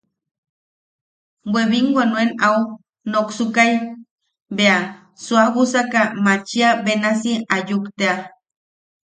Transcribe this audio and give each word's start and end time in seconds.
Bwe 1.51 1.63
binwa 1.69 2.03
nuen 2.07 2.31
au 2.47 2.57
noksukai, 3.11 3.73
bea 4.57 4.77
suabusaka 5.23 6.01
machia 6.25 6.69
benasi 6.85 7.31
ayuk 7.55 7.85
tea,. 7.99 8.15